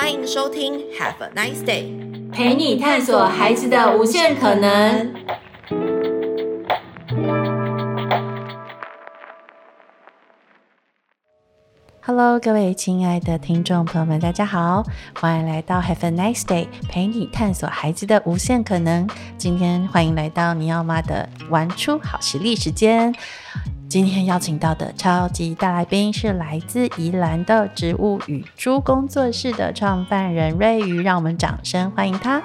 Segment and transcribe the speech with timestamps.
[0.00, 5.12] 欢迎收听 Have a nice day，陪你探索孩子的无限可能。
[12.00, 14.84] Hello，各位亲爱的听众朋友们，大家好，
[15.18, 19.04] 欢迎来到 Have a nice day，陪你探索孩子的无限可能。
[19.36, 23.12] 今天欢迎来到尼奥妈的玩出好实力时间。
[23.88, 32.38] 今天邀请到的超级大来宾是来自宜兰的植物与猪工作室的创办人瑞瑜，让我们掌声欢迎他。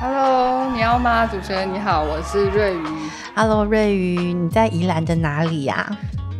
[0.00, 2.84] Hello，你好吗主持人你好，我是瑞瑜。
[3.34, 5.98] Hello，瑞瑜，你在宜兰的哪里呀、啊？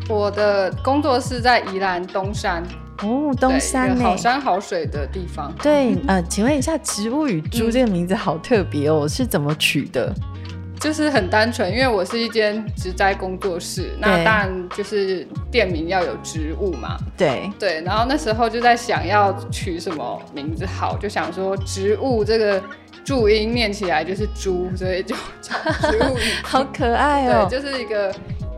[0.09, 2.63] 我的工作室在宜兰东山。
[3.03, 5.53] 哦，东山呢，好山好水的地方。
[5.61, 10.15] 对，呃，请问一下，植物与猪这个名字好特别哦，嗯、是怎么取的？
[10.81, 16.97] 就是很单纯，因为我是一间植栽工作室，那当然就是店名要有植物嘛。
[17.19, 22.63] 对对，然后那时候就在想要取什么名字好，就想说植物这个
[23.05, 25.55] 注音念起来就是猪，所以就叫
[25.91, 26.17] 植物。
[26.43, 27.47] 好可爱哦！
[27.49, 28.11] 对，就是一个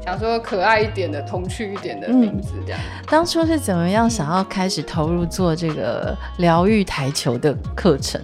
[0.05, 2.81] 想说可爱一点的、童趣一点的名字这样。
[2.81, 8.21] 嗯，当初是怎么样想要开始投入做这个疗愈台球的课程？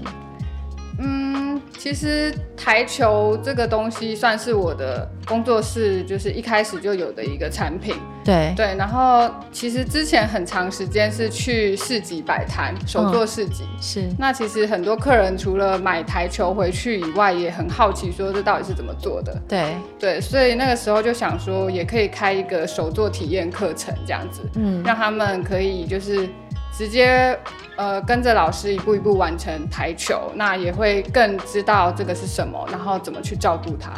[1.78, 7.94] 其实台球这个东西算是我的工作室，就是一开始就有的一个产品。
[8.28, 13.64] 对对，然后其实之前很长时间是去市集摆摊，手作市集。
[13.64, 14.08] 嗯、是。
[14.18, 19.34] 那其实很多客人除了买台球回去以外，也很好奇说这到底是怎么做的。
[19.48, 26.28] 对对，所以那个时候就想说，也可以开一个手作体验课程这样子，嗯，让他们可以就是。
[26.70, 27.36] 直接
[27.76, 33.90] 呃跟着老师一步一步完成台球，那也会更知道这个是什么，然后怎么去照顾它。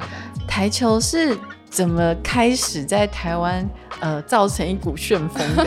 [0.46, 1.36] 台球是
[1.70, 3.66] 怎么开始在台湾
[4.00, 5.64] 呃造成一股旋风的？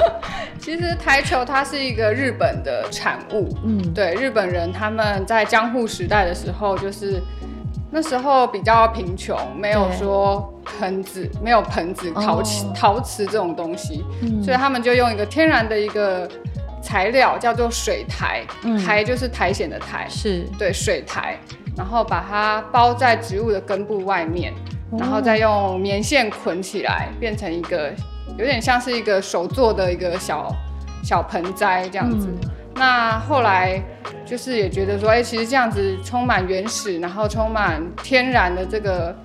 [0.58, 7.20] 其实台球它是一个日本的产物，嗯，对，日本人他们在江户时代的时候，就是
[7.90, 16.28] 那时候比较贫穷，没有说盆子，没有盆子陶瓷、哦、陶瓷这种东西，嗯、所以他们就用一个天然的一个。
[16.82, 18.42] 材料叫做水苔，
[18.86, 20.48] 苔、嗯、就是苔藓的苔，是。
[20.58, 21.38] 对水苔，
[21.76, 24.56] 然后把它包在植物的根部外面，哦、
[24.98, 27.92] 然后再用棉线捆起来，变成一个
[28.36, 30.54] 有点像是一个手做的一个小
[31.02, 32.28] 小盆栽这样子。
[32.42, 33.82] 嗯、那后来
[34.24, 39.16] 就是也觉得说，哎、欸，其实这样子充满原始，然后充满天然的这个。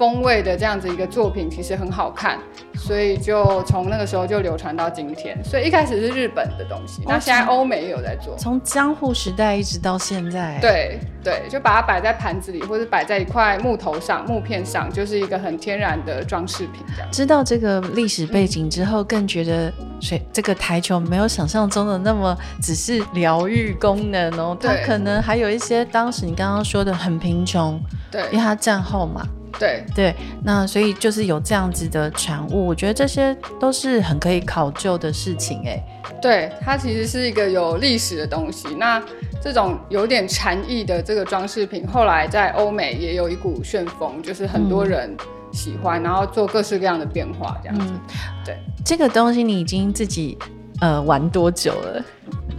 [0.00, 2.38] 风味的这样子一个作品其实很好看，
[2.74, 5.38] 所以就从那个时候就流传到今天。
[5.44, 8.34] 所以一开始是日本的东西，那现在欧美也有在做。
[8.38, 10.58] 从江户时代一直到现在。
[10.58, 17.10] 对对，就把它摆在盘子里，或者摆在一块木头上、木片上，就是一个很天然的装饰品这样。
[17.12, 27.78] 知道这个历史背景之后，更觉得水这个台球没有想象中的那么只是疗愈功能哦，它可能还有一些当时你刚刚说的很贫穷，
[28.10, 29.28] 对，因为它战后嘛。
[29.58, 35.82] 对对，那所以就是有这样子的产物，我觉得这些都是很可以考究的事情哎。
[36.20, 38.68] 对，它其实是一个有历史的东西。
[38.74, 39.02] 那
[39.42, 45.16] 这种有点禅意的这个装饰品，后来在欧美也有一股旋风，就是很多人
[45.52, 47.86] 喜欢，嗯、然后做各式各样的变化这样子。
[47.92, 48.00] 嗯、
[48.44, 50.38] 对，这个东西你已经自己
[50.80, 52.04] 呃玩多久了？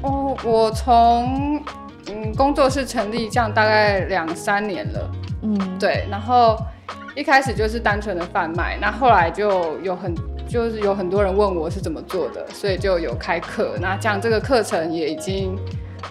[0.01, 1.61] 哦，我从
[2.07, 5.11] 嗯工作室成立这样大概两三年了。
[5.43, 6.57] 嗯，对，然后。
[7.15, 10.15] 一开始就是单纯的贩卖，那后来就有很
[10.47, 13.75] 就是有很多人问我是怎么做的，所以就有开课。
[13.79, 15.57] 那这样这个课程也已经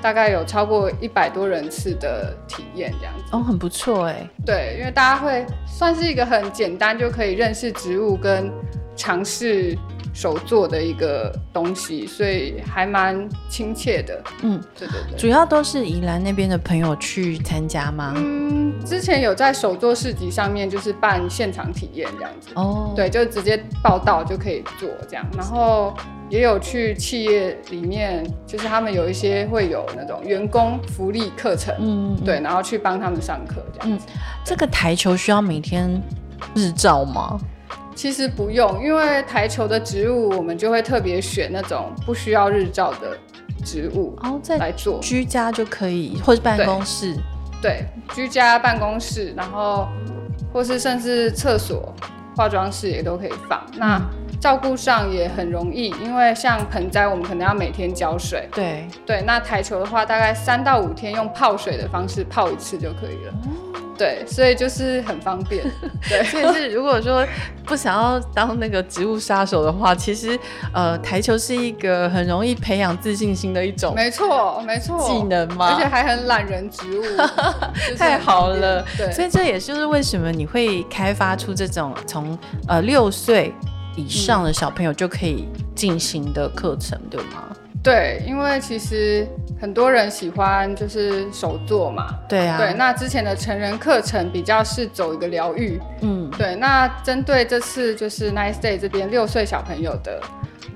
[0.02, 3.24] 大概有超过一百多人次的体验这样子。
[3.32, 4.28] 哦，很不错哎。
[4.44, 8.50] 对，因为大家会算是一个很简单就可以认识植物跟
[8.94, 9.76] 尝试。
[10.12, 14.22] 手做的一个东西，所以还蛮亲切的。
[14.42, 15.18] 嗯，对对对。
[15.18, 18.12] 主要都是宜兰那边的朋友去参加吗？
[18.16, 22.48] 嗯，之前有在手作市集上面就是办现场体验这样子。
[22.54, 22.92] 哦。
[22.96, 25.24] 对，就直接报到就可以做这样。
[25.36, 25.94] 然后
[26.28, 31.74] 也有去企业里面，就是他们有一些会有那种员工福利课程。
[31.78, 32.24] 嗯，嗯。
[32.24, 34.06] 对，然后去帮他们上课这样子。
[34.08, 34.20] 嗯。
[34.44, 36.02] 这个台球需要每天
[36.54, 37.38] 日照吗？
[37.94, 43.16] 其实不用，因为台球的植物，我们就会特别选那种不需要日照的
[43.64, 47.14] 植物，然后，再来做居家就可以，或是办公室，
[47.60, 49.86] 对，对，居家办公室，然后
[50.52, 51.94] 或是甚至厕所、
[52.34, 53.62] 化妆室也都可以放。
[53.72, 54.00] 嗯、那
[54.40, 59.22] 照顾上也很容易，因为像盆栽，我们可能要每天浇水，对对。
[59.26, 63.32] 那台球的话，大概三到五天用泡水的方式泡一次就可以了。
[63.44, 65.62] 哦对，所以就是很方便。
[66.08, 67.22] 对，所以是如果说
[67.66, 70.38] 不想要当那个植物杀手的话， 其实
[70.72, 77.02] 呃，台球是一个很容易培养自信心的一种，没错，没错，技能嘛，而且还很懒人植物，
[77.98, 78.82] 太好了。
[78.96, 83.54] 对，所以这也就是为什么你会开发出这种从呃六岁
[83.96, 87.44] 以上的小朋友就可以进行的课程，嗯、对吗？
[87.82, 89.26] 对，因为其实
[89.58, 92.14] 很多人喜欢就是手作嘛。
[92.28, 92.58] 对啊。
[92.58, 95.80] 对，那之前的成人课程比较是走一个疗愈。
[96.02, 96.30] 嗯。
[96.36, 100.20] 对，那针对这次就是 Nice Day 这边六岁小朋友的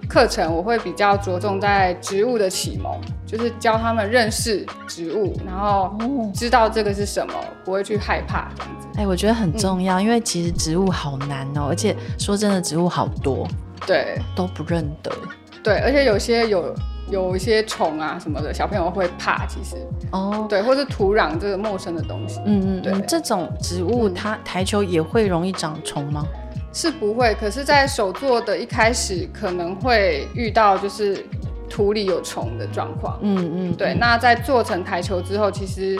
[0.09, 5.95] 课程，我会比较着重在植物的启蒙，就是教他们认识植物，然后
[6.33, 7.35] 知道这个是什么，
[7.67, 8.89] 不会去害怕这样子。
[8.97, 13.47] 哎，我觉得很重要，嗯、因为其实植物好难哦，而且说真的，植物好多，
[13.87, 15.13] 对，都不认得。
[15.63, 16.75] 对，而且有些有。
[17.11, 19.77] 有一些虫啊什么的，小朋友会怕，其实。
[20.13, 20.49] 哦，oh.
[20.49, 26.25] 对，或是土壤这个陌生的东西，嗯嗯，对，这种植物它台球也会容易长虫吗？
[26.73, 31.25] 是不会，可是，在手作的一开始可能会遇到就是
[31.71, 35.97] 土里有虫的状况，嗯嗯，对，那在做成台球之后，其实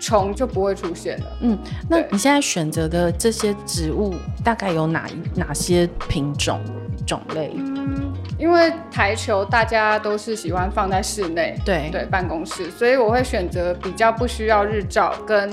[0.00, 1.58] 虫就不会出现了，嗯，
[1.88, 4.14] 那你现在选择的这些植物
[4.44, 6.60] 大概有哪哪些品种
[7.06, 7.52] 种类？
[7.56, 8.07] 嗯
[8.38, 15.50] 因为台球大家都是喜欢放在室内，对对，办公室，所以我会选择比较不需要日照跟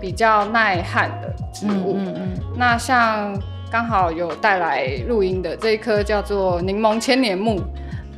[0.00, 1.96] 比较耐旱的植物。
[1.96, 2.40] 嗯嗯，嗯。
[2.58, 3.40] 那像
[3.70, 7.62] 刚好有带来录音的这一棵叫做柠檬千年木。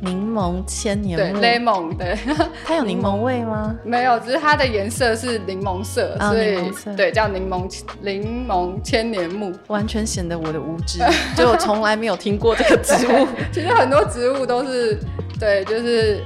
[0.01, 2.17] 柠檬千年木，对，lemon，对，
[2.65, 3.75] 它有柠檬味吗？
[3.83, 7.67] 没有，只是它的颜色是柠檬色，哦、所以对，叫柠檬
[8.01, 10.99] 柠檬千年木，完全显得我的无知，
[11.35, 13.27] 就我从来没有听过这个植物。
[13.51, 14.99] 其实很多植物都是，
[15.39, 16.21] 对，就是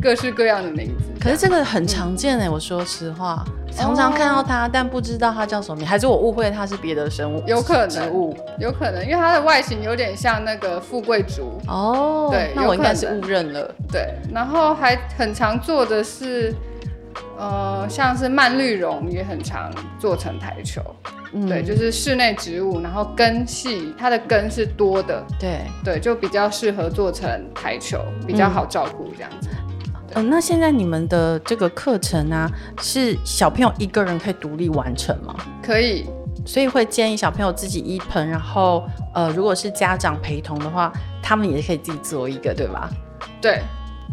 [0.00, 1.04] 各式各样的名字。
[1.20, 3.44] 可是这个很常见哎、我说实话。
[3.72, 7.40] 常常看到它，但不知道它叫什么名，还是我误会它是别的生物？
[7.46, 12.28] 有可能，植物有可能，因为它的外形有点像那个富贵竹哦。
[12.32, 13.72] 对，那我应该是误认了。
[13.90, 16.52] 对，然后还很常做的是，
[17.38, 20.82] 呃，像是蔓绿绒也很常做成台球。
[21.32, 25.24] 嗯、对，就是室内植物，然后根系，它的根是多的。
[25.38, 29.48] 对对，就比较适合做成台球，比较好照顾这样子。
[29.52, 29.69] 嗯
[30.14, 35.34] 嗯、呃，那现在你们的这个课程啊，是小朋友一个人可以独立完成吗？
[35.62, 36.06] 可以，
[36.44, 38.84] 所以会建议小朋友自己一盆，然后
[39.14, 40.92] 呃，如果是家长陪同的话，
[41.22, 42.90] 他们也可以自己做一个，对吧？
[43.40, 43.62] 对，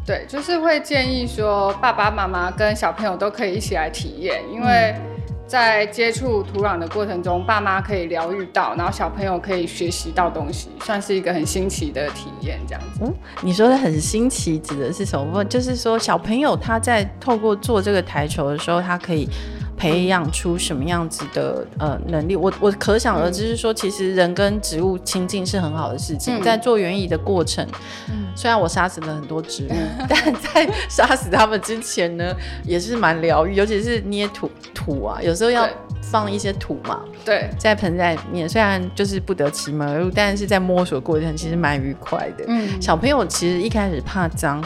[0.06, 4.96] 对，就是会建议说爸爸妈妈跟小朋友都可以一起来体验，因为。
[4.98, 5.17] 嗯
[5.48, 13.00] 在接触土壤的过程中，爸妈可以疗愈到，然后小朋友可以学习到东西，算是一个很新奇的体验，这样子。
[13.02, 15.44] 嗯，你说的很新奇指的是什么？
[15.46, 19.28] 就是说小朋友他在透过做这个台球的时候，他可以。
[19.78, 22.36] 培养出什么样子的呃能力？
[22.36, 26.40] 我我可想而知是说，其实人跟植物亲近是很好的事情。
[26.40, 27.66] 嗯、在做园艺的过程，
[28.10, 32.36] 嗯、虽然我杀死了很多植物，嗯、 但在杀死它们之前呢，
[32.66, 33.54] 也是蛮疗愈。
[33.54, 35.70] 尤其是捏土土啊，有时候要
[36.02, 37.02] 放一些土嘛。
[37.24, 42.46] 对，在盆栽里面，虽然就是不得其门而入，但是在摸索过程其实蛮愉快的。
[42.48, 44.64] 嗯，小朋友其实一开始怕脏。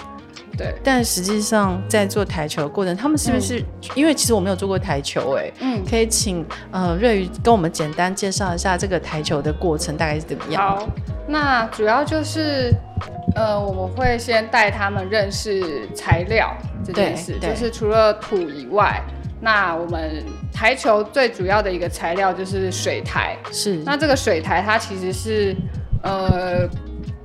[0.57, 3.59] 对，但实际上在做台球的过程，他们是不是？
[3.59, 3.65] 嗯、
[3.95, 10.61] 因为其实我没有做过台球，哎，嗯，可以请呃瑞宇跟我们简单介绍一下这个台球的过程大概是怎么样？
[10.61, 10.87] 好，
[11.27, 12.73] 那主要就是
[13.35, 16.55] 呃，我们会先带他们认识材料
[16.85, 19.01] 这件事，就是除了土以外，
[19.39, 23.77] 那我们台球最主要的一个材料就是水台，是。
[23.85, 25.55] 那这个水台它其实是
[26.03, 26.67] 呃。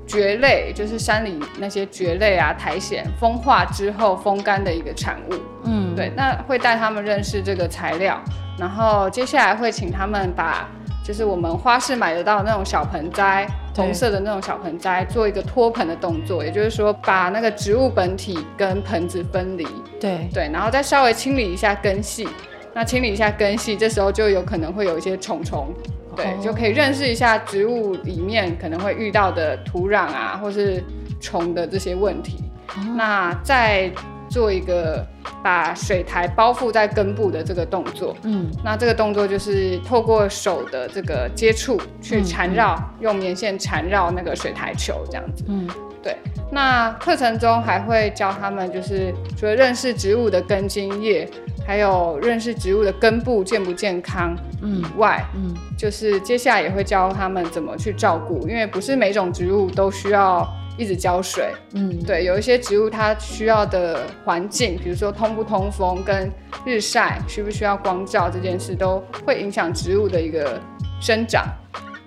[0.06, 5.34] 蕨类就是山里那些蕨类啊，苔藓风化之后风干的一个产物。
[5.64, 8.20] 嗯，对，那会带他们认识这个材料，
[8.58, 10.68] 然后接下来会请他们把
[11.04, 19.66] 就是我们花市买得到那种小盆栽，红色的那种小盆栽，做一个托盆的动作，也就是说把那个植物本体跟盆子分离。
[20.00, 22.28] 对对，然后再稍微清理一下根系，
[22.72, 25.72] 那清理一下根系，这时候就有可能会有一些虫虫。
[26.16, 30.82] 对，就可以认识一下植物里面可能会遇到的土壤啊，或是
[31.20, 32.42] 虫的这些问题。
[32.68, 33.90] 哦、那再
[34.28, 35.06] 做一个
[35.42, 38.16] 把水苔包覆在根部的这个动作。
[38.22, 45.44] 嗯，那这个动作就是透过手的这个接触去缠绕，嗯嗯、用棉线缠绕那个水苔球这样子。
[45.48, 45.68] 嗯，
[46.02, 46.16] 对。
[46.50, 51.28] 那课程中还会教他们，就是除了认识植物的根茎叶。
[51.66, 61.52] 还有认识植物的根部健不健康以外，嗯，嗯，就是接下来也会教他们怎么去照顾，因为不是每种植物都需要一直浇水。
[61.74, 66.30] 嗯，对，有一些植物它需要的环境，比如说通不通风跟
[66.64, 70.60] 日晒，需不需要光照这件事，都会影响植物的一个
[71.00, 71.44] 生长。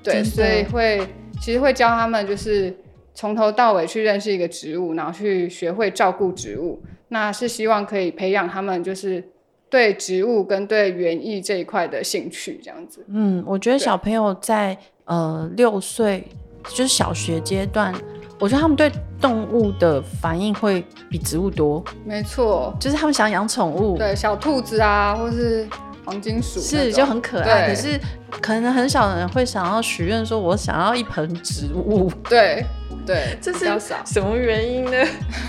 [0.01, 1.05] 对，所以会
[1.41, 2.73] 其实会教他们就是
[3.13, 6.81] 从头到尾去认识一个植物，然后去学会照顾植物。
[7.09, 9.21] 那是希望可以培养他们就是
[9.69, 13.05] 对植物跟对园艺这一块的兴趣，这样子。
[13.07, 16.27] 嗯，我觉得小朋友在呃六岁
[16.69, 17.93] 就是小学阶段，
[18.39, 21.83] 我觉得他们对动物的反应会比植物多。
[22.03, 25.67] 没错，就是他们想养宠物，对小兔子啊，或是
[26.03, 27.67] 黄金鼠，是就很可爱。
[27.67, 27.99] 可是
[28.41, 32.11] 可能很少人会想要许愿说，我想要一盆植物。
[32.27, 32.65] 对。
[33.09, 33.65] 对， 这是
[34.05, 34.91] 什么原因呢？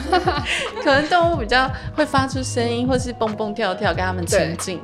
[0.83, 4.81] 可能动物比较会发出声音，或是蹦蹦跳跳，跟他们亲近。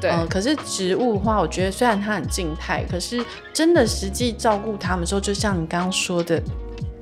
[0.00, 3.20] 对，嗯，可是植物的话，我觉得虽然它很静态，可是
[3.52, 6.40] 真的实际照顾它们的时候，就像你刚刚说的，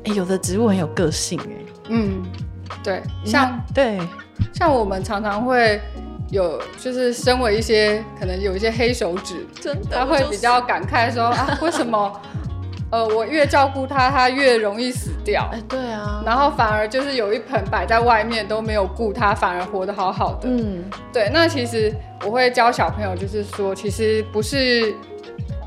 [0.04, 1.52] 哎，有的植物很有个性，哎，
[1.90, 2.22] 嗯，
[2.82, 4.00] 对，像对，
[4.54, 5.78] 像我们常常会
[6.30, 12.20] 有，就是身为一些可能有一些黑手指，真的，他会比较感慨说啊，为什么？
[12.90, 15.46] 呃，我越照顾它，它越容易死掉。
[15.52, 16.22] 哎，对啊。
[16.24, 20.48] 然后反而就是有一盆摆在外面都没有顾它，反而活得好好的。
[20.48, 21.28] 嗯，对。
[21.32, 24.94] 那其实我会教小朋友，就是说，其实不是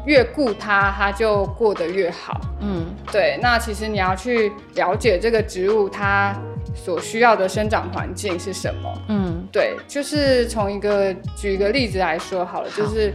[0.05, 2.41] 越顾它，它就过得越好。
[2.59, 3.37] 嗯，对。
[3.39, 6.35] 那其实你要去了解这个植物它
[6.73, 9.01] 所需要的生长环境是什么。
[9.09, 9.75] 嗯，对。
[9.87, 13.13] 就是从一个举一个例子来说好了，好就是。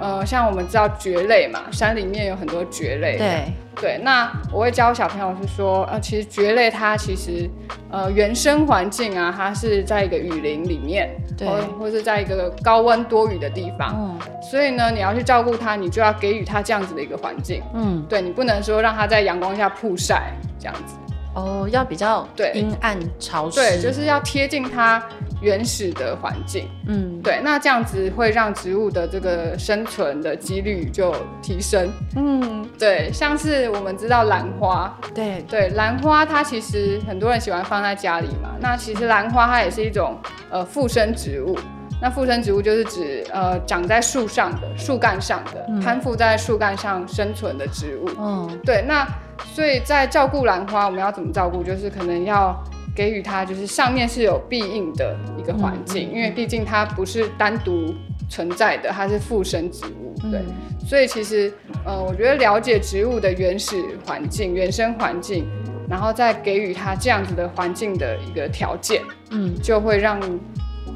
[0.00, 3.16] 呃，像我们知道蕨类嘛，山里面有很多蕨类。
[3.18, 7.48] 对对，那我会教小朋友是说，呃，其实蕨类它其实，
[7.90, 13.94] 呃，原生环境啊，它是在一个雨林里面，对，或或是在一个高温多雨的地方。
[13.96, 14.18] 嗯。
[14.42, 17.62] 所以呢，你要去照顾它，你就要给予它这样子的一个环境。
[17.74, 18.04] 嗯。
[18.08, 20.96] 对，你不能说让它在阳光下曝晒这样子。
[21.34, 22.52] 哦，要比较对。
[22.54, 23.56] 阴暗潮湿。
[23.60, 25.02] 对，就是要贴近它。
[25.40, 35.44] 原始的环境，嗯，对，那这样子会让植物的这个生存的几率就提升，嗯，对，像是我们知道兰花，对。
[35.48, 40.18] 对，兰花它其实很多人喜欢放在家里嘛，那其实兰花它也是一种
[40.50, 41.56] 呃附生植物，
[42.00, 49.06] 那附生植物就是指呃长在树上的树干上的，嗯、攀附在树干上生存的植物，嗯，对，那
[49.54, 51.62] 所以在照顾兰花，我们要怎么照顾？
[51.62, 52.56] 就是可能要。
[52.96, 57.94] 给予它就是上面是有庇应的一个环境，因为毕竟它不是单独
[58.28, 60.46] 存在的，它是附生植物，对，嗯、
[60.84, 61.52] 所以其实
[61.84, 65.46] 呃，我觉得了解植物的原始环境、原生环境，
[65.88, 69.00] 然后再给予它这样子的环境的一个条件，
[69.30, 70.20] 嗯，就会让。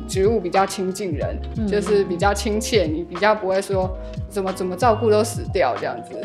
[0.08, 3.90] 植物比较亲近人，嗯、就是比较亲切，你比较不会说
[4.28, 6.20] 怎么怎么照顾都死掉这样子。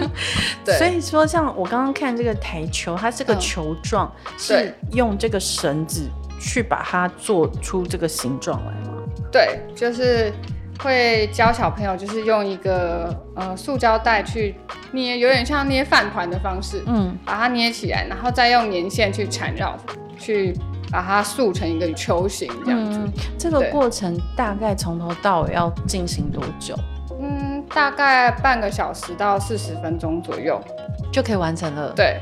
[0.64, 6.08] 对，所以说像我刚刚看这个台球，它是个球状，嗯、是用这个绳子
[6.40, 8.98] 去把它做出这个形状来吗？
[9.32, 10.32] 对，就是
[10.80, 14.54] 会教小朋友，就是用一个呃塑胶袋去
[14.92, 19.76] 捏，有点像捏饭团的方式，嗯，把它捏起来，然后再用棉线去缠绕，
[20.18, 20.54] 去。
[20.90, 26.74] 把它塑成一个球形这样子，嗯，这个过程大概从头到尾要进行多久？
[27.20, 30.60] 嗯，大概半个小时到四十分钟左右
[31.12, 31.92] 就可以完成了。
[31.94, 32.18] 对，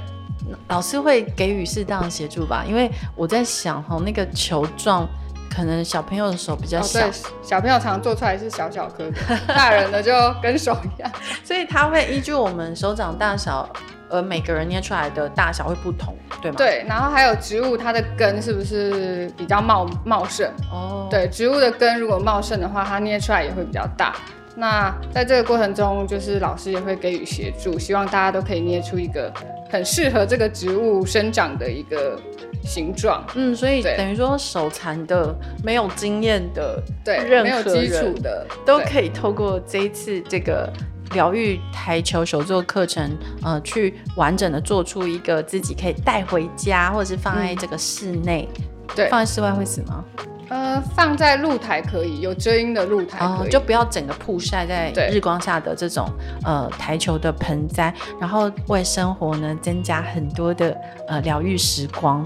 [0.69, 2.65] 老师会给予适当的协助吧？
[2.67, 5.09] 因为我在想哈，那个球状
[5.51, 7.11] 可能小朋友的手比较小，哦、
[7.43, 11.11] 小朋友常做出来是小小颗的，大人的就跟手一样，
[11.45, 13.69] 所以他会依据我们手掌大小。
[14.11, 16.57] 而每个人捏出来的大小会不同，对吗？
[16.57, 20.51] 对，然后还有植物它的根是不是比较茂茂盛？
[20.73, 24.15] 哦，对，植物的根如果茂盛的话，它捏出来也会比较大。
[24.57, 29.33] 那在这个过程中，就是老师也会给予协助，希望大家都可以捏出一个
[29.71, 32.19] 很适合这个植物生长的一个
[32.65, 33.25] 形状。
[33.35, 40.73] 嗯，所以等于说手残的、没有经验的、对，没有基础的，都可以透过这一次这个。
[41.13, 43.11] 疗愈台球手作课程，
[43.43, 48.49] 呃，去完整的做出一个自己可以带回家，或者是放在这个室内。
[48.57, 50.05] 嗯、对，放在室外会死吗？
[50.51, 56.09] 呃，放在露台可以，有遮阴的露台可以，呃，就不要整个曝晒在日光下的这种
[56.43, 60.75] 呃台球的盆栽，然后为生活呢增加很多的
[61.07, 62.25] 呃疗愈时光。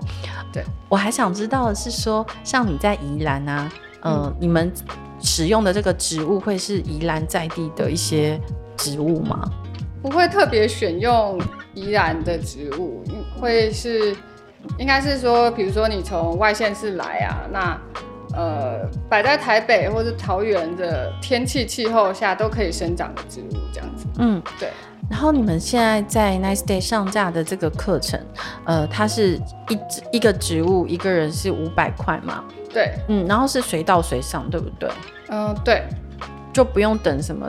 [0.53, 3.73] 对，我还想知道的是说，像你在宜兰啊，
[4.03, 4.73] 呃，嗯、你们
[5.21, 8.41] 使用的这个植物会是宜兰在地的一些。
[8.83, 9.49] 植物吗？
[10.03, 11.41] 不会特别选用
[11.75, 13.05] 宜兰的植物，
[13.41, 14.17] 会是
[14.77, 17.81] 应该是说，比如说你从外县市来啊，那
[18.35, 24.07] 呃摆在台北或者桃园的天气气候下都可以生长的植物，这样子。
[24.19, 24.71] 嗯，对。
[25.09, 28.19] 然后你们现在在 Nice Day 上架的这个课程，
[28.65, 29.37] 呃，它是
[29.69, 29.79] 一
[30.17, 32.43] 一个植物一个人是五百块嘛？
[32.73, 34.89] 对，嗯，然后是随到随上，对不对？
[35.29, 35.85] 嗯、呃，对，
[36.53, 37.49] 就不用等什么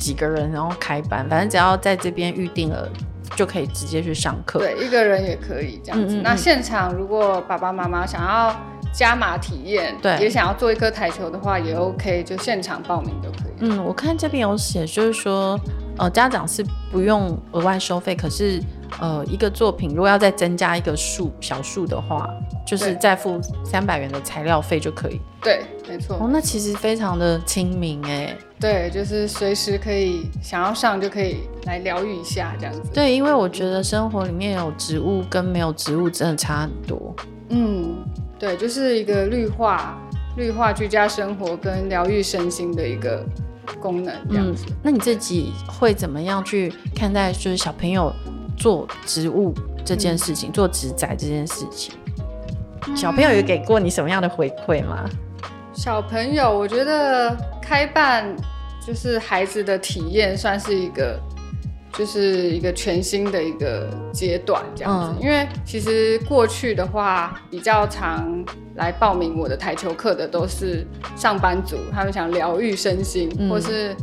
[0.00, 2.90] 几个人然后开班，反正只要在这边预定了，
[3.36, 4.58] 就可以直接去上课。
[4.58, 6.16] 对，一个人也可以这样子。
[6.16, 8.56] 嗯嗯嗯，那现场如果爸爸妈妈想要
[8.92, 13.52] 加码体验，对，也想要做一颗台球的话，也 OK，就现场报名都可以。
[13.60, 15.60] 嗯，我看这边有写，就是说。
[16.00, 18.58] 呃，家长是不用额外收费，可是
[18.98, 22.26] 呃，一个作品如果要再增加一个数小数的话，
[22.66, 25.20] 就是再付三百元的材料费就可以。
[25.42, 26.16] 对，没错。
[26.16, 28.34] 哦，那其实非常的亲民哎。
[28.58, 32.80] 对，就是随时可以想要上就可以来疗愈一下这样子。
[32.94, 37.14] 对，因为我觉得生活里面有植物跟没有植物真的差很多。
[37.50, 37.96] 嗯，
[38.38, 40.00] 对，就是一个绿化、
[40.38, 43.22] 绿化居家生活跟疗愈身心的一个。
[43.80, 48.12] 功能这样子，嗯，那你自己会怎么样去看待，就是小朋友
[48.56, 51.94] 做植物这件事情，嗯、做植栽这件事情？
[52.96, 55.08] 小朋友有给过你什么样的回馈吗？
[55.72, 58.34] 小朋友，我觉得开办
[58.84, 61.20] 就是孩子的体验，算是一个。
[61.92, 68.44] 就是一个全新的一个阶段这样子，嗯、因为其实过去的话，比较常
[68.76, 73.94] 来报名我的台球课的都是上班族，他们想疗愈身心，嗯、或是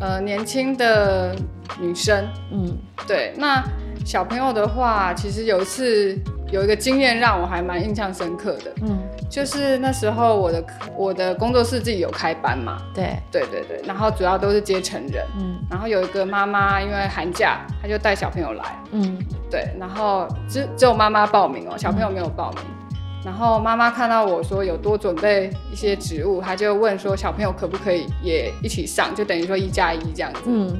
[0.00, 1.34] 呃年轻的
[1.80, 3.34] 女生，嗯，对。
[3.36, 3.62] 那
[4.04, 6.16] 小朋友的话，其实有一次
[6.54, 8.96] 有一个经验让我还蛮印象深刻的，嗯。
[9.28, 10.64] 就是那时候我的
[10.96, 13.16] 我的工作室自己有开班嘛，对。
[13.32, 19.18] 对对对，然后主要都是接成人，嗯，然后有一个妈妈因为寒假，她就带小朋友来，嗯，
[19.50, 22.60] 对，然后只只有妈妈报名哦，小朋友没有报名，
[22.92, 30.72] 嗯、然后妈妈看到我说有多准备一些植物，她就问说小朋友可不可以也一起上，就等于说一加一这样子，嗯，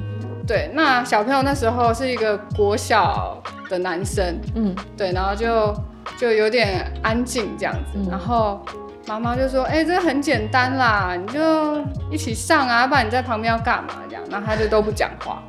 [0.47, 5.73] 对，那小朋友那时候是一个国小的男生，嗯，对，然后就。
[6.19, 8.63] 就有点安静这样子，嗯、然后
[9.07, 15.41] 妈妈就说：“哎、欸，这个很简单啦，你就一起上啊，不然你在旁边要干嘛？”这样，然后他就都不讲话，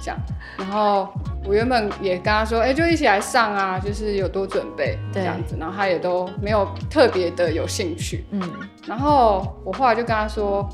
[0.00, 0.18] 这样。
[0.56, 1.12] 然后
[1.44, 8.24] 我原本也跟他说：“哎、欸，就一起来上啊，就是有多准备这样子。”然后他也都没有特别的有兴趣。
[8.30, 8.40] 嗯。
[8.86, 10.66] 然后我后来就跟他说：“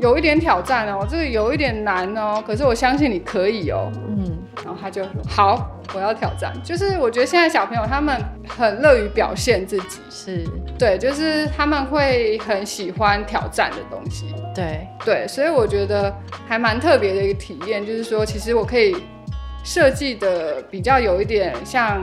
[0.00, 4.38] 有一点挑战哦，这个有一点难哦，可是我相信你可以哦。”嗯。
[4.64, 10.44] 然后他就说：“好。”我要挑战，就是我觉得现在小朋友他们很乐于表现自己，是
[10.78, 16.14] 对，就是他们会很喜欢挑战的东西，对对，所以我觉得
[16.46, 18.98] 还蛮特别的一个体验，就是说其实我可以
[19.64, 22.00] 设计的比较有一点像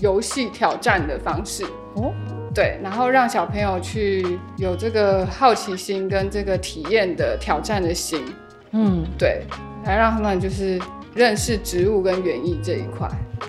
[0.00, 1.62] 游戏挑战的方式，
[1.94, 2.12] 哦，
[2.58, 8.24] 对，然后让小朋友去有这个好奇心跟这个体验的挑战的心，
[8.72, 9.42] 嗯，对，
[9.84, 10.80] 来让他们就是。
[11.14, 13.08] 认识植物跟园艺这一块，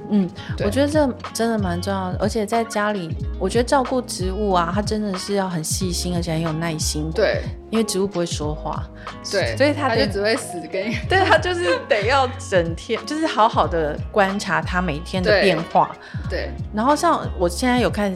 [0.09, 0.27] 嗯，
[0.65, 2.17] 我觉得这真的蛮重要的。
[2.19, 7.11] 而且在家里，我觉得照顾植物啊，它真的是要很细心，而且很有耐心。
[7.13, 8.81] 对，因为植物不会说话，
[9.29, 10.91] 对，所以它就只会死跟。
[11.07, 15.91] 对，它就是得要整天，就是好好的观察它每天的变化。
[16.27, 16.45] 对。
[16.45, 18.15] 对然后像我现在有开始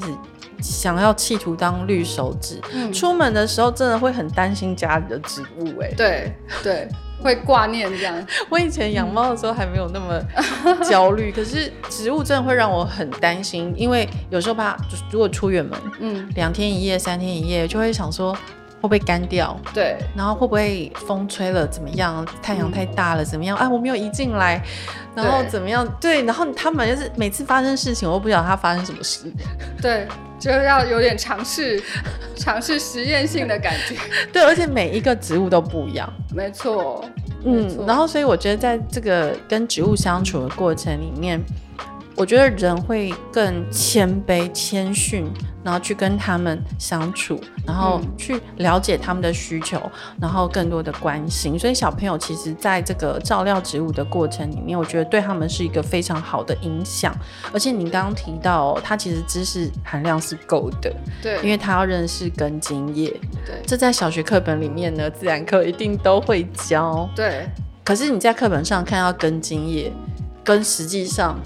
[0.62, 5.88] 想要企图当绿手指，嗯、出门的时候真的会很担心家里的植物、欸。
[5.88, 6.88] 哎，对对。
[7.22, 8.14] 会挂念这样。
[8.52, 10.22] 我以前养猫的时候还没有那么
[10.84, 14.76] 焦虑， 可是植物真的会让我很担心，因为有时候怕，
[15.10, 18.38] 如果出远门，嗯，两天一夜、三天一夜，就会想说
[18.84, 19.58] 会不会干掉？
[19.74, 22.26] 对，然后会不会风吹了怎么样？
[22.42, 23.56] 太阳太大了怎么样？
[23.56, 24.62] 啊，我没有移进来，
[25.16, 25.88] 然后怎么样？
[26.02, 29.32] 对，对，然后他们就是每次发生事情，我都不晓得他发生什么事。
[29.82, 30.06] 对。
[30.40, 31.82] 就要有点尝试，
[32.36, 33.96] 尝试实验性的感觉。
[34.34, 36.12] 对，而且每一个植物都不一样。
[36.36, 37.06] 没错，
[37.46, 41.42] 嗯，然后所以我觉得在这个跟植物相处的过程里面。
[42.16, 45.26] 我觉得人会更谦卑、谦逊，
[45.64, 49.82] 然后去跟他们相处，然后去了解他们的需求，
[50.22, 51.58] 然后更多的关心。
[51.58, 57.12] 所以小朋友其实在这个照料植物的过程里面，我觉得对他们是一个非常好的影响。
[57.52, 63.10] 而且你刚刚提到，他其实知识含量是够的，对，因为他要认识根茎叶，
[63.44, 67.50] 对，这在小学课本里面呢，自然课一定都会教，对。
[67.84, 69.92] 可是你在课本上看到根茎叶，
[70.44, 71.40] 跟实际上。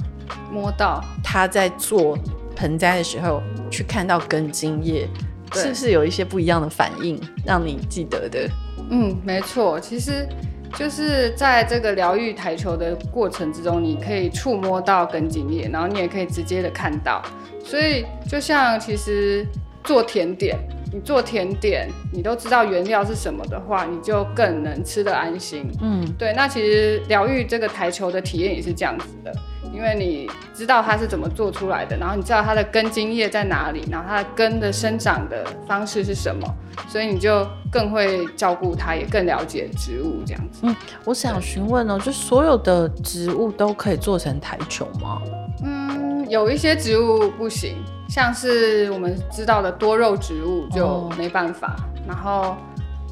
[0.51, 2.17] 摸到他在做
[2.55, 5.07] 盆栽的时候，去看到根茎叶，
[5.53, 8.49] 是不是有一些不一样的反应，让你记得的？
[8.89, 10.27] 嗯，没错，其实
[10.75, 17.21] 就是在这个疗愈台球的过程之中，你可以触摸到根茎叶，然后你也可以直接的看到。
[17.63, 19.45] 所以就像其实
[19.83, 20.57] 做甜点，
[20.93, 25.69] 你做甜点，你都知道原料是什么的话，你就更能吃得安心。
[25.81, 26.33] 嗯，对。
[26.33, 29.33] 那其实疗愈这个台球的体验也是这样子的，
[29.77, 36.51] 因为你知道它是怎么做出来的，然后你知道它的根茎叶在哪里，然后它的根的生长的方式是什么，
[36.89, 40.61] 所以你就更会照顾它，也更了解植物这样子。
[40.63, 45.21] 嗯，我想询问哦，就所有的植物都可以做成台球吗？
[45.63, 47.75] 嗯，有一些植物不行。
[48.09, 52.55] 像是我们知道的多肉植物就没办法，哦、然后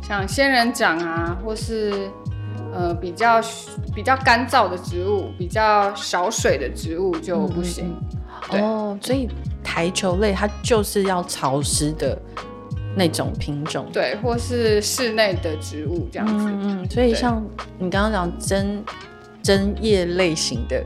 [0.01, 2.09] 像仙人掌啊，或是
[2.75, 3.41] 呃比较
[3.95, 7.95] 比较干燥的植物，比较少水的植物就不行。
[8.51, 9.27] 嗯、哦，所以
[9.63, 12.15] 台球类它就是要潮湿的
[12.95, 16.45] 那种品种，对，或是室内的植物这样子。
[16.47, 17.43] 嗯嗯，所以像
[17.79, 18.83] 你刚刚讲针
[19.45, 20.83] 针叶类型的。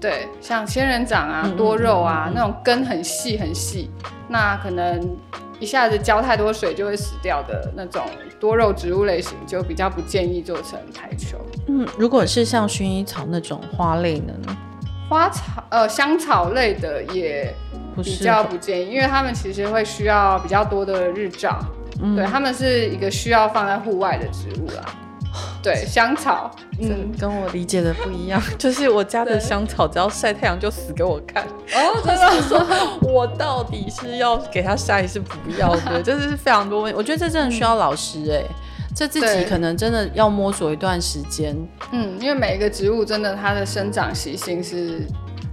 [0.00, 3.90] 对，像仙人掌啊、多肉啊，嗯嗯嗯嗯、那种根很细很细，
[4.28, 5.16] 那可能
[5.60, 8.02] 一下子浇太多水就会死掉的那种
[8.40, 11.36] 多肉植物类型，就比较不建议做成台球。
[11.66, 14.56] 嗯，如果是像薰衣草那种花类的呢？
[15.10, 17.52] 花草呃香草类的也
[17.96, 21.58] 比较不建议，因为它们其实会需要比较多的日照，
[22.00, 24.84] 嗯、对，它们是一个需要放在户外的植物啦。
[25.62, 31.42] 对，香草， 嗯，跟我理解的不一样， 就是我家的香草只要晒太阳就死给我看。
[31.44, 32.64] 哦，真的说，
[33.02, 36.02] 我到底是要给它晒是不要的？
[36.02, 38.42] 这是非常多问题，我觉得这真的需要老师哎，
[38.94, 41.56] 这自己可能真的要摸索一段时间。
[41.92, 45.06] 嗯，因为每一个植物真的它的生长习性是。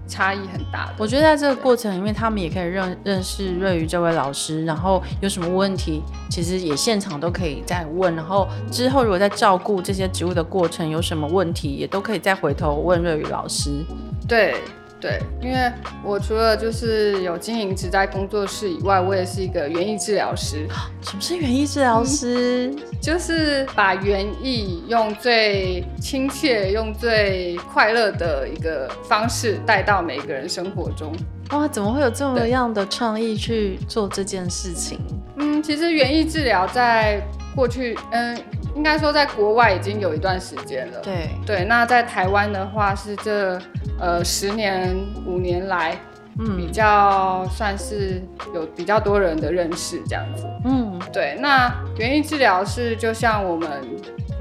[0.08, 13.84] 差异很大的，我觉得在这个过程里面，他们也可以认认识瑞宇这位老师，然后有什么问题，其实也现场都可以再问，然后之后如果在照顾这些植物的过程有什么问题，也都可以再回头问瑞宇老师。
[14.28, 14.56] 对。
[15.00, 15.72] 对，因为
[16.04, 20.66] 我除了就是有经营植栽工作室以外，我也是一个园艺治疗师。
[21.04, 22.74] 什么是园艺治疗师？
[22.76, 31.14] 嗯， 就是把园艺用最亲切、用最快乐的一个方式带到每个人生活中。
[31.52, 35.00] 哇，怎么会有这么样的创意去做这件事情？
[35.38, 37.22] 嗯，其实园艺治疗在
[37.54, 38.36] 过去，嗯。
[38.76, 41.00] 应该说，在国外已经有一段时间了。
[41.02, 43.58] 对对，那在台湾的话，是这
[43.98, 44.94] 呃十年
[45.26, 45.98] 五年来，
[46.40, 48.22] 嗯，比较算是
[48.54, 50.46] 有比较多人的认识这样子。
[50.66, 51.38] 嗯，对。
[51.40, 53.70] 那园艺治疗是就像我们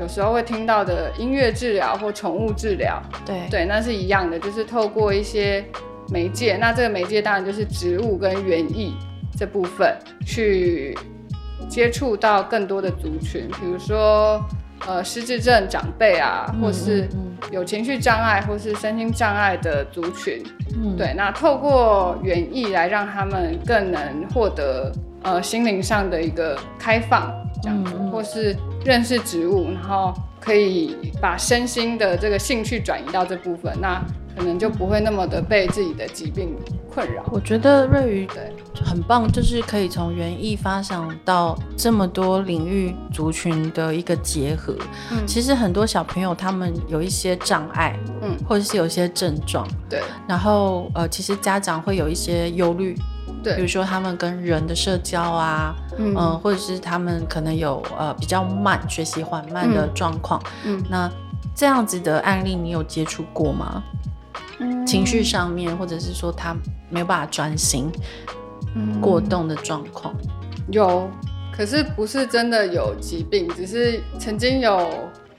[0.00, 3.00] 有时候会听到的音乐治疗或宠物治疗。
[3.24, 5.64] 对对，那是一样的，就是透过一些
[6.10, 8.96] 媒介，那这个媒介当然就是植物跟园艺
[9.38, 10.98] 这部分去。
[11.68, 14.40] 接触到更多的族群，比如说，
[14.86, 17.08] 呃，失智症长辈啊，或是
[17.50, 20.42] 有情绪障碍或是身心障碍的族群，
[20.76, 24.00] 嗯，对，那透过园艺来让他们更能
[24.32, 34.02] 获得呃心灵上的一个开放，这样子，嗯，或是认识植物，然后可以把身心的这个兴趣转移到这部分，那
[34.36, 36.56] 可能就不会那么的被自己的疾病
[36.92, 37.22] 困扰。
[37.30, 38.52] 我觉得瑞宇对。
[38.84, 44.74] 很棒，就是可以从园艺发想到这么多领域族群的一个结合。
[45.12, 50.02] 嗯，其实很多小朋友他们有一些障碍，嗯，或者是有一些症状，对。
[50.26, 52.96] 然后呃，其实家长会有一些忧虑，
[53.44, 61.10] 对，比如说他们跟人的社交啊，嗯、呃，或者是他们可能有呃比较慢学习缓慢的状况，嗯，那
[61.54, 63.82] 这样子的案例你有接触过吗？
[64.58, 66.54] 嗯，情绪上面，或者是说他
[66.90, 67.90] 没有办法专心。
[69.00, 70.28] 过动的状况、嗯、
[70.72, 71.08] 有，
[71.56, 74.90] 可是不是真的有疾病，只是曾经有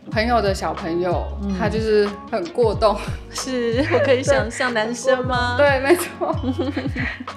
[0.10, 2.96] 朋友的小朋友，嗯、他就是很过动。
[3.32, 5.58] 是我可以想象男生吗？
[5.58, 6.34] 对，没错。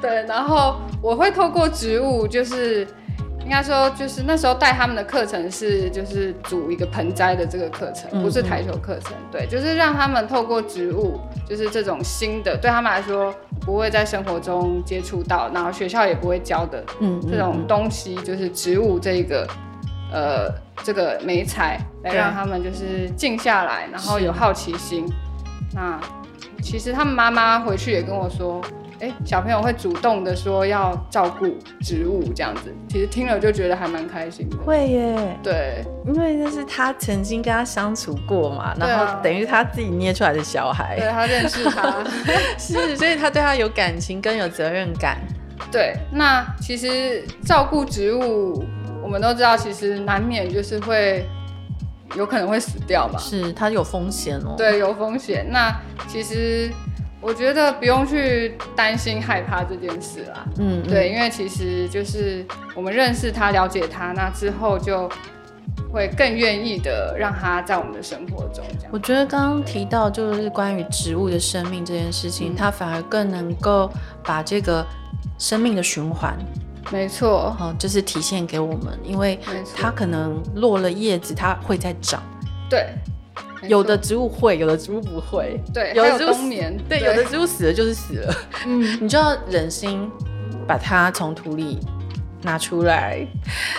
[0.00, 2.86] 对，然后我会透过植物，就是。
[3.48, 9.14] 应该说，就是那时候带他们的课程是，就是组一个盆栽的这个课程，不是台球课程。
[9.32, 19.48] 对，就是让他们透过植物，就是这种新的，对他们来说不会在生活中接触到，然后学校也不会教的，嗯，这种东西，就是植物这个，
[20.12, 20.52] 呃，
[20.84, 25.10] 这个美材，来让他们就是静下来，然后有好奇心。
[25.74, 25.98] 那
[26.62, 28.60] 其实他们妈妈回去也跟我说。
[29.00, 31.46] 哎，小朋友会主动的说要照顾
[31.80, 34.56] 植物这样子，其实听了就觉得还蛮开心的。
[34.58, 42.04] 会耶，对，因为那是他曾经跟他相处过嘛，然后等于他自己捏出来的小孩，对，他认识他，
[42.58, 45.18] 是，所以他对他有感情跟有责任感。
[45.70, 48.64] 对，那其实照顾植物，
[49.02, 51.24] 我们都知道，其实难免就是会
[52.16, 54.54] 有可能会死掉嘛，是，它有风险哦。
[54.56, 55.46] 对，有风险。
[55.48, 55.72] 那
[56.08, 56.68] 其实。
[57.20, 60.46] 我觉得不用去担心害怕这件事啦。
[60.58, 65.10] 嗯，嗯，对，因为其实就是我们认识他、了解他，那之后就
[65.92, 68.64] 会更愿意的让他在我们的生活中。
[68.78, 73.90] 这样，我觉得刚刚提到就是关于植物的生命这件事情，它反而更能够
[74.22, 74.86] 把这个
[75.38, 76.36] 生命的循环。
[76.90, 79.38] 没错，哦，就是体现给我们，因为
[79.76, 82.22] 它可能落了叶子，它会再长。
[82.70, 82.94] 对，
[83.62, 85.60] 有的植物会，有的植物不会。
[85.72, 88.34] 对，有的植物冬眠，对，有的植物死了就是死了。
[88.66, 90.10] 嗯，你就要忍心
[90.66, 91.78] 把它从土里
[92.42, 93.26] 拿出来，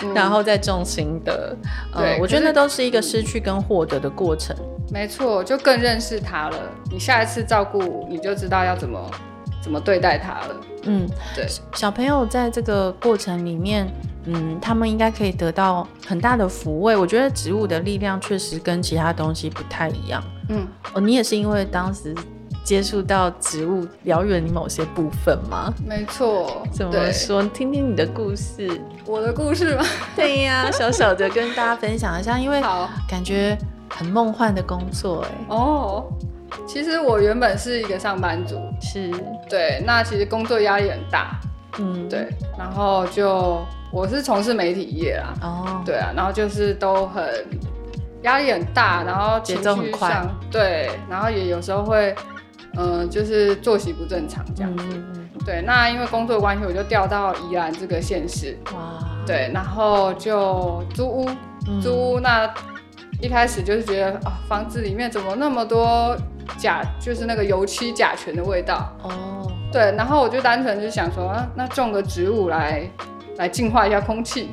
[0.02, 1.56] 嗯、然后再种新的。
[1.96, 4.54] 对、呃，我觉得那都是一个失去跟获得的过程。
[4.90, 6.56] 没错，就更认识它了。
[6.90, 9.10] 你下一次照顾，你就知道要怎么
[9.62, 10.60] 怎么对待它了。
[10.84, 13.86] 嗯，对，小朋友在这个过程里面，
[14.24, 16.96] 嗯，他们应该可以得到很大的抚慰。
[16.96, 20.22] 我觉得植物的力量确实跟其他东西不太一样。
[20.48, 22.14] 嗯，哦，你也是因为当时
[22.64, 25.72] 接触到植物，疗愈你某些部分吗？
[25.86, 26.62] 没错。
[26.72, 27.42] 怎么说？
[27.44, 28.80] 听听你的故事。
[29.06, 29.84] 我的故事吗？
[30.14, 32.60] 对呀，小小的跟大家分享一下，因为
[33.08, 33.56] 感觉
[33.88, 35.28] 很梦幻的工作，哎。
[35.48, 36.04] 哦。
[36.66, 39.08] 其实我原本是一个上班族，是
[39.48, 41.40] 对，那其实工作压力很大，
[41.78, 42.28] 嗯，对，
[42.58, 47.24] 然后就我是从事媒体业啊，哦，对啊，然后就是都很
[48.22, 52.14] 压力很大，然后节奏很快，对，然后也有时候会，
[52.76, 61.30] 嗯、呃，就是作息不正常这样子，嗯、对，那因为工作关系，我就调到宜兰这个县市，哇，对，然后就租屋，
[61.82, 62.52] 租屋，那
[63.20, 66.16] 一开始就是觉得啊，房子里面怎么那么多。
[66.58, 68.92] 甲就是那个油漆甲醛的味道。
[69.02, 72.82] 哦，对，然后我就单纯就想说，啊，那种个植物来
[73.36, 74.50] 来净化一下空气。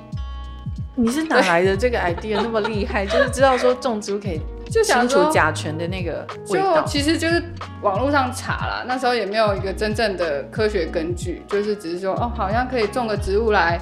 [0.95, 3.05] 你是哪来的这个 idea 那么厉害？
[3.05, 6.81] 就是知道说种植物可以就清除甲醛的那个味道。
[6.81, 7.43] 就其实就是
[7.81, 13.79] 网络上查啦，那时候也没有一个真正的科学根据，就是只是说哦，好像可以种个植物来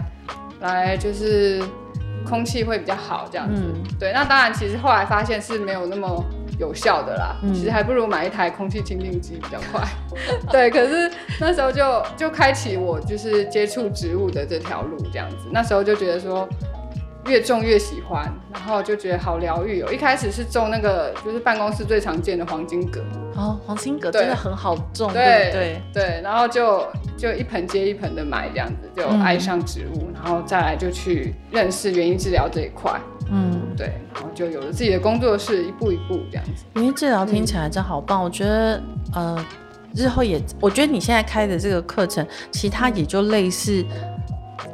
[0.60, 1.64] 来就是
[2.28, 3.62] 空气会比较好这样子。
[3.64, 6.26] 嗯，对，那当然其实后来发现是没有那么。
[6.60, 9.88] 有效的啦，嗯、其实还不如买一台空气清净机比较快。
[10.52, 15.48] 对，可是那时候就就开启我就是接触植物的这条路，这样子。
[15.52, 16.48] 那时候就觉得说
[17.28, 19.92] 越种越喜欢，然后就觉得好疗愈哦。
[19.92, 23.02] 一开始是种那个就是办公室最常见的黄金葛
[23.36, 26.88] 哦，黄金葛真的很好种，对对对，然后就
[27.18, 32.98] 就一盆接一盆的买这样子，就爱上植物，嗯、然后再来就去认识原因治疗这一块。
[33.32, 36.64] 嗯，对，然后就有了自己的工作室，一步一步这样子。
[36.76, 38.82] 因为治疗听起来真好棒，嗯、我觉得，
[39.14, 39.46] 呃，
[39.94, 43.86] 日后也，我觉得你现在开的这个课程，其他也就类似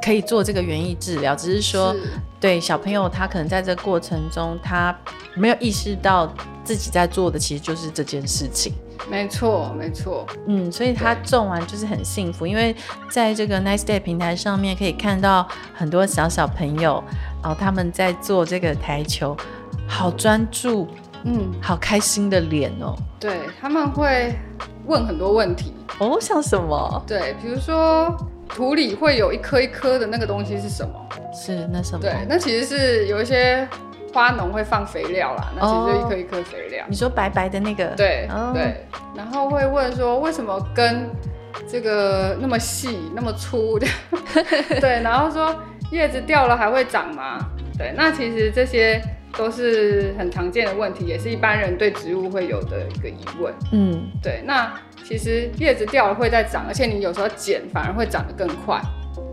[0.04, 2.02] 可以做这个园艺治疗，只是说，是
[2.40, 4.96] 对小朋友他可能在这个过程中，他
[5.36, 6.32] 没有意识到
[6.64, 8.74] 自己在做的其实就是这件事情。
[9.10, 12.76] 没错，没错，嗯，所以他种完就是很幸福，因为
[13.10, 17.04] 在这个 Nice Day 平台上面可以看到很多小小朋友。
[17.44, 19.36] 哦，他们在做这个台球，
[19.88, 20.88] 好专注，
[21.24, 22.96] 嗯，好开心的脸哦。
[23.20, 24.34] 对，他们会
[24.86, 27.04] 问很多问题哦，像什么？
[27.08, 28.16] 对，比如说
[28.48, 30.94] 土里会有一颗一颗的那个东西是什么？
[31.34, 32.00] 是那什么？
[32.02, 33.68] 对，那其实是有一些
[34.14, 36.84] 花农会放肥料啦，那其实就一颗一颗肥料。
[36.84, 37.88] 哦，你说白白的那个？
[37.96, 41.10] 对，哦，对，然后会问说为什么根
[41.68, 43.88] 这个那么细那么粗的？
[44.80, 45.56] 对，然后说。
[45.92, 47.38] 叶子掉了还会长吗？
[47.78, 49.02] 对，那其实这些
[49.38, 53.54] 都是很常见的问题，也是一般人对植物会有的一个疑问。
[53.72, 54.42] 嗯，对。
[54.46, 54.74] 那
[55.04, 58.80] 其实叶子掉了会再长，而且你有时候剪反而会长得更快。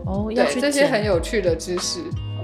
[0.05, 0.59] 哦，要去。
[0.59, 1.99] 对，这些很有趣的知识。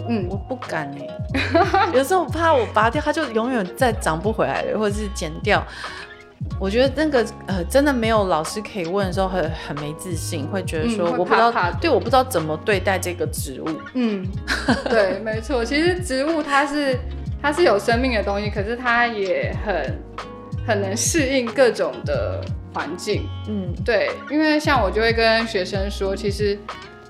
[0.08, 5.66] 嗯，我不敢哎， 有时候我怕我拔掉它就永远再长不回来了，或者是剪掉。
[6.60, 13.68] 我觉得那个呃，真的没有老师可以问的时候，很很没自信，会觉得说我不知道，嗯、对，我不知道怎么对待这个植物。
[13.94, 14.26] 嗯，
[14.90, 16.98] 对，没错，其实植物它是
[17.42, 20.00] 它是有生命的东西，可是它也很
[20.68, 22.42] 很能适应各种的
[22.74, 23.28] 环境。
[23.48, 26.58] 嗯，对，因为像我就会跟学生说，其实。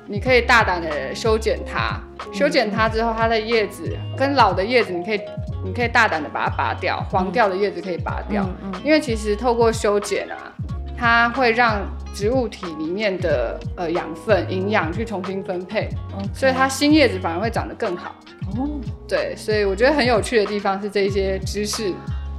[0.07, 1.99] 你可以大胆的修剪它，
[2.31, 5.19] 修剪它之后，它的叶子跟老的叶子，你可以，
[5.63, 10.53] 你可以大胆的把它拔掉，黄掉的叶子可以拔掉，嗯嗯、因为其实透过修剪啊，
[10.95, 11.81] 它会让
[12.13, 15.89] 植物体里面的呃养分、营养去重新分配.
[16.33, 18.15] 所以它新叶子反而会长得更好。
[18.55, 18.69] 哦，
[19.07, 21.91] 对，所以我觉得很有趣的地方是这些知识，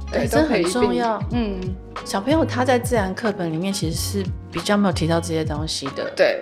[0.09, 1.21] 对，这很重要。
[1.31, 1.59] 嗯，
[2.05, 6.09] 小朋友他在自然课本里面其实是比较没有提到这些东西的。
[6.15, 6.39] 对。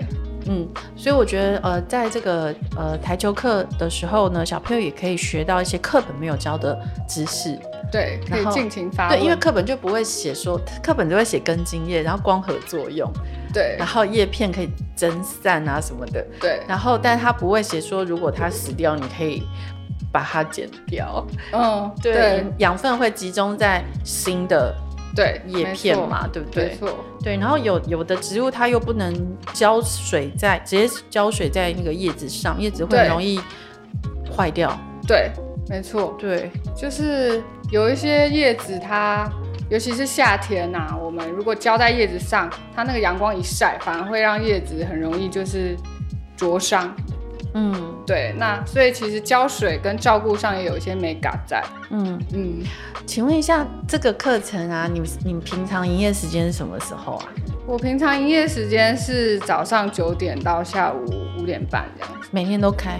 [0.48, 6.78] 嗯，所以我觉得，呃，在这个呃台球课的时候呢，小朋友也可以学到一些课本没有教的
[7.08, 7.60] 知识。
[7.92, 9.18] 对，可以尽情发问。
[9.18, 13.12] 对，因为课本就不会写说，课本就会写根茎叶，然后光合作用，
[13.54, 16.60] 对，然后叶片可以蒸散啊什么的，对。
[16.68, 19.44] 然后，但它不会写说，如果它死掉，你可以
[20.12, 21.26] 把它剪掉。
[21.54, 24.76] 嗯，对，对养分会集中在新的
[25.16, 26.66] 对叶片嘛，对不对？
[26.66, 27.06] 没错。
[27.24, 29.16] 对，然后有有的植物它又不能
[29.54, 33.40] 浇水在直接浇水在那个叶子上，叶子会很容易
[34.36, 34.78] 坏掉。
[35.08, 35.32] 对，
[35.70, 36.16] 没错。
[36.20, 39.32] 对，就是有一些叶子它，
[39.70, 45.76] 尤其是夏天呐、啊，我们如果浇在叶子上，它那个阳光一晒，反而会让叶子很容易就是
[46.36, 46.94] 灼伤。
[47.56, 47.74] 嗯，
[48.06, 48.36] 对。
[48.38, 51.64] 那所以其实浇水跟照顾上也有一些美感在。
[51.90, 52.64] 嗯嗯。
[53.06, 57.26] 请问一下，这个课程啊，你们你们平常营业时间是什么时候啊？
[57.66, 61.06] 我平常营业时间是早上九点到下午
[61.38, 62.28] 五点半这样子。
[62.32, 63.00] 每天都开？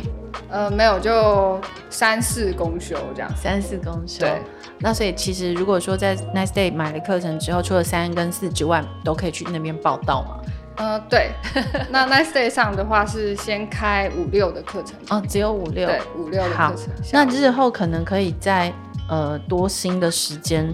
[0.50, 3.30] 呃，没有，就三四公休这样。
[3.36, 4.20] 三四公休。
[4.22, 4.42] 对。
[4.80, 10.40] 那所以其实如果说在 Nice Day 买了课程之后，除了三跟四之外，都可以去那边报到吗？
[10.78, 11.32] 呃，对。
[11.90, 14.96] 那 Nice Day 上的话是先开五六的课程。
[15.10, 15.88] 哦，只有五六。
[15.88, 16.94] 对，五六的课程。
[17.12, 18.74] 那日后可能可以在。
[19.08, 20.68] 呃，多新的时间，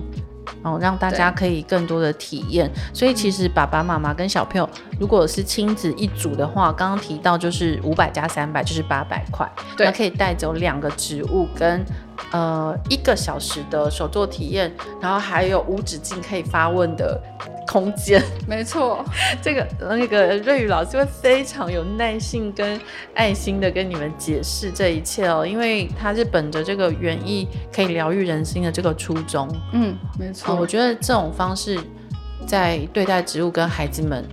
[0.63, 2.71] 哦，让大家可以更多的体验。
[2.93, 9.45] 所以其实爸爸妈妈跟小朋友，如果是亲子一组的话，刚刚提到就是五百加三百，就是八百块，
[9.77, 11.83] 那可以带走两个植物跟
[12.31, 17.19] 呃一个小时的手作体验，然后还有无止境可以发问的。
[17.67, 19.05] 空间， 没错，
[19.41, 22.77] 这个那个瑞宇老师会非常有耐性跟
[23.13, 29.47] 爱心的跟你们解释这一切哦，因为他是本着这个园艺可以疗愈人心的这个初衷。
[29.71, 31.79] 嗯，没错，哦，我觉得这种方式
[32.45, 34.27] 在对待植物跟孩子们。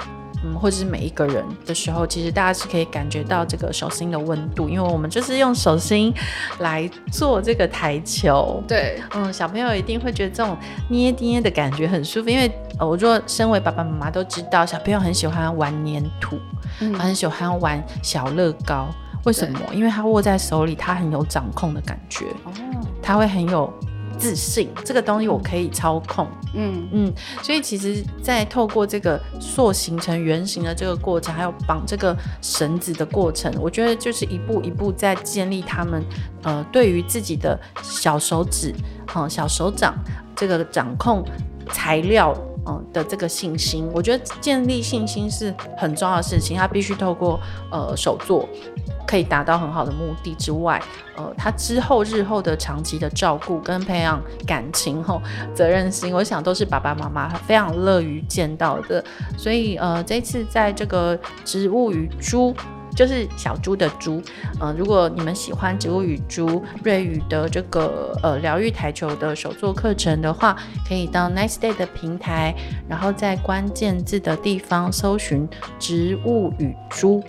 [0.44, 6.14] 嗯，或者是每一个人的时候，其实大家是可以感觉到这个手心的温度，因为我们就是用手心
[6.60, 8.62] 来做这个台球。
[8.68, 10.56] 对，嗯，小朋友一定会觉得这种
[10.88, 16.38] 捏捏的感觉很舒服，因为呃，我说身为爸爸妈妈都知道，小朋友很喜欢玩粘土，
[16.80, 18.88] 嗯，很喜欢玩小乐高。
[19.24, 19.58] 为什么？
[19.74, 22.52] 因为他握在手里，他很有掌控的感觉，哦，
[23.02, 23.72] 他会很有。
[24.18, 26.88] 自信，这个东西我可以操控，嗯。
[26.92, 36.02] 嗯，所以其实，在透过这个塑形成圆形的这个过程，还有绑这个绳子的过程，我觉得就是一步一步在建立他们，
[36.42, 38.74] 呃，对于自己的小手指，
[39.14, 39.94] 嗯，小手掌
[40.34, 41.24] 这个掌控
[41.70, 42.34] 材料，
[42.68, 43.88] 嗯的这个信心。
[43.92, 48.48] 我觉得建立信心是很重要的事情，他必须透过呃手作。
[49.06, 50.78] 可以达到很好的目的之外，
[51.16, 55.18] 呃，他之后日后的长期的照顾跟培养感情后
[55.54, 59.02] 责任心，我想都是爸爸妈妈非常乐于见到的。
[59.34, 62.54] 所以，呃，这次在这个植物与猪，
[62.98, 64.20] 就是小猪的猪，
[64.60, 70.56] 嗯，如果你们喜欢植物与猪瑞宇的这个呃疗愈台球的手作课程的话，
[70.88, 72.52] 可以到 Nice Day 的平台，
[72.88, 77.22] 然后在关键字的地方搜寻植物与猪。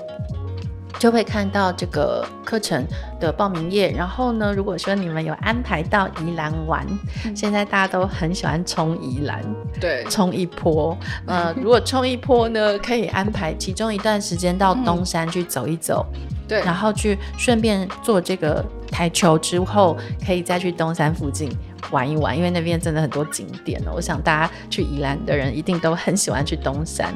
[1.00, 2.86] 就会看到这个课程
[3.22, 6.86] 的报名页，然后呢，如果说你们有安排到宜兰玩，
[7.26, 9.42] 嗯、现在大家都很喜欢冲宜兰，
[9.80, 10.96] 对，冲一波。
[11.26, 16.06] 呃，如果冲一波呢，可以安排其中一段时间到东山去走一走，
[16.50, 19.96] 对、嗯，然后去顺便做这个台球之后，
[20.28, 21.50] 可以再去东山附近
[21.92, 23.94] 玩一玩，因为那边真的很多景点哦。
[23.96, 27.14] 我想大家去宜兰的人一定都很喜欢去东山。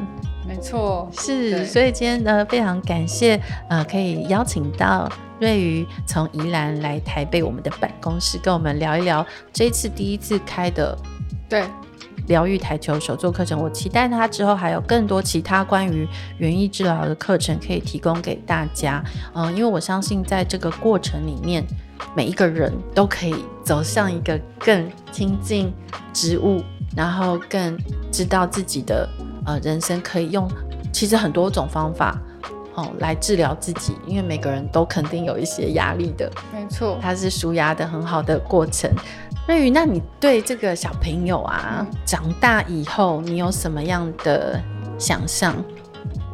[0.54, 10.96] 没错，是，所以今天呢，非常感谢，呃，可以邀请到瑞瑜从宜兰来台北我们的办公室，跟我们聊一聊这一次第一次开的
[11.50, 11.64] 对
[12.28, 13.60] 疗愈台球手作课程。
[13.60, 19.04] 我期待他之后还有更多其他关于园艺治疗的课程可以提供给大家。
[19.34, 21.66] 嗯、呃，因为我相信在这个过程里面，
[22.16, 25.74] 每一个人都可以走向一个更亲近
[26.14, 26.62] 植物，
[26.96, 27.76] 然后更
[28.12, 29.10] 知道自己的。
[29.46, 30.50] 呃，人生可以用，
[30.92, 32.18] 其实很多种方法，
[32.76, 38.90] 哦，来治疗自己，因为每个人都肯定有一些压力的，没错，它是舒压的很好的过程。
[39.48, 44.58] 瑞宇，那你对这个小朋友啊，嗯、长大以后，你有什么样的
[44.98, 45.54] 想象？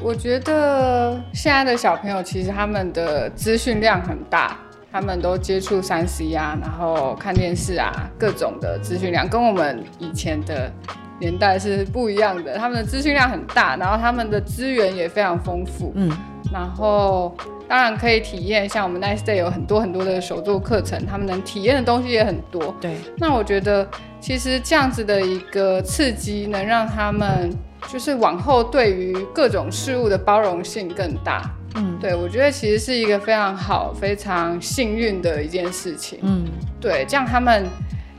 [0.02, 4.56] 我觉得现在的小朋友其实他们的资讯量很大，
[4.91, 10.72] 他们都接触三 C 啊，然后看电视啊，各种的资讯量跟我们以前的。
[11.19, 16.10] 年代是不一样的，他们的资讯量很大，然后他们的资源也非常丰富，嗯，
[16.51, 17.36] 然后
[17.67, 22.95] 当然可以体验，像我们 Nice Day 有很多很多的手作课程，他们能体验的东西也很多，对。
[23.17, 23.88] 那我觉得
[24.21, 27.51] 其实这样子的一个刺激，能让他们
[27.88, 36.45] 就是往后对于各种事物的包容性更大，嗯，对，我觉得其实是一个非常好、非常幸运的一件事情，嗯，
[36.80, 37.65] 对，这样他们。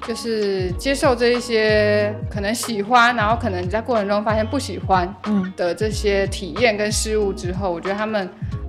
[0.07, 8.28] 就是接受这一些可能喜欢，然后可能你在过程中发现不喜欢嗯的这些体验跟事物之后，我觉得他们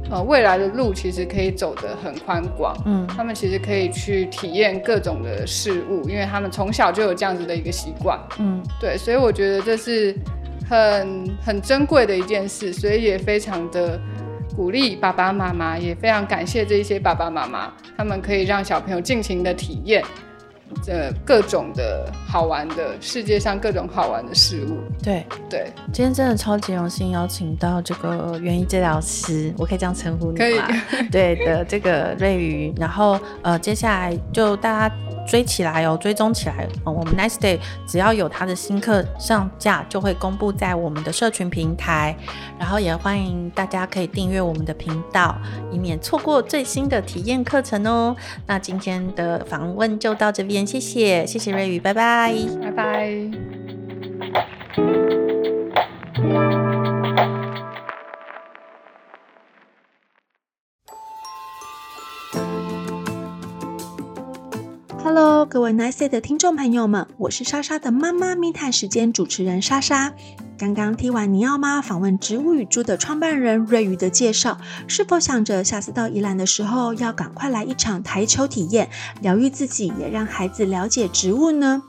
[0.09, 2.75] 呃未来的路其实可以走得很宽广。
[2.85, 8.19] 嗯，他们其实可以去体验各种的事物，因为他们从小就有这样子的一个习惯。
[8.37, 10.15] 嗯，对，所以我觉得这是
[10.69, 13.99] 很很珍贵的一件事，所以也非常的
[14.55, 20.03] 鼓励爸爸妈妈，也非常感谢这一些爸爸妈妈，他们可以让小朋友尽情的体验。
[20.83, 30.39] 这各种的好玩的世界上各种好玩的事物，对对，今天真的超级荣幸邀请到这个园艺治疗师，我可以这样称呼你吗？
[30.39, 31.07] 可以。
[31.11, 34.95] 对的，这个瑞宇，然后呃，接下来就大家。
[35.27, 36.67] 追起来哦，追踪起来。
[36.85, 42.15] 嗯，我们 Nice Day 只要有他的新课上架，就会公布在我们的社群平台。
[42.59, 45.35] 然后也欢迎大家可以订阅我们的频道，
[45.71, 48.15] 以免错过最新的体验课程哦。
[48.45, 53.31] 那今天的访问就到这边，谢谢，谢谢瑞宇，拜拜，拜拜。
[65.51, 70.13] 各位 Nice 的听众朋友们，我是莎莎的妈妈咪探时间主持人莎莎。
[70.57, 78.89] 刚刚听完尼奥妈访问植物与猪的创办人瑞宇的介绍，是否想着下次到宜兰的时候要赶快来一场台球体验，
[79.21, 81.83] 疗愈自己，也让孩子了解植物呢？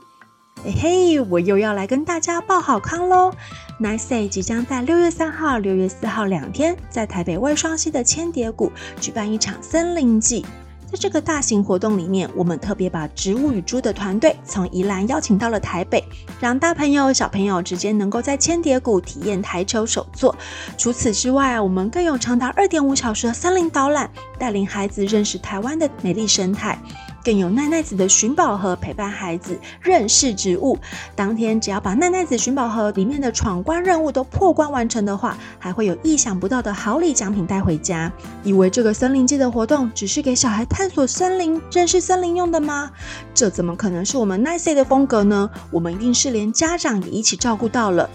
[0.65, 3.31] 嘿嘿，我又要来跟大家报好康喽
[3.79, 10.45] ！Nice 即将在六月三号、六月四号两天，在台北外双溪的千蝶谷举办一场森林季。
[10.93, 16.03] 在这个大型活动里面，我们特别把植物与猪的团队从宜兰邀请到了台北，
[16.39, 20.35] 让大朋友小朋友直接能够在千叠谷体验台球手作。
[20.77, 26.77] 除此之外，我们更有长达二点五小时的森林导览，带领孩子认识台湾的美丽生态。
[27.23, 30.77] 更有奈奈子的寻宝盒陪伴孩子认识植物。
[31.15, 38.11] 当天只要把奈奈子寻宝盒里面的闯关任务都破关完成的话，还会有意想不到的好礼奖品带回家。
[38.43, 42.91] 以为这个森林季的活动只是给小孩探索森林、认识森林用的吗？
[43.33, 45.49] 这怎么可能是我们 Nice 的风格呢？
[45.71, 48.09] 我们一定是连家长也一起照顾到了，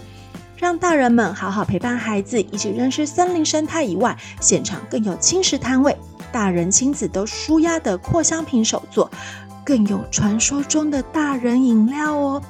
[0.55, 5.97] 让大人们好好陪伴孩子一起认识森林生态以外，现场更有轻食摊位。
[6.31, 9.09] 大人亲子都舒压的扩香瓶手作，
[9.65, 12.41] 更有传说中的大人饮料哦，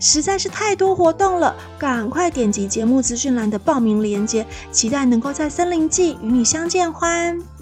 [0.00, 1.54] 实在是太多活动了！
[1.78, 7.55] 赶快点击节目资讯栏的报名链接，期待能够在森林季与你相见欢。